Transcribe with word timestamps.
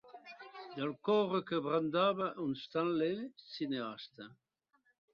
Del 0.77 0.93
coure 1.09 1.41
que 1.51 1.59
brandava 1.67 2.31
un 2.47 2.59
Stanley 2.65 3.23
cineasta. 3.55 4.31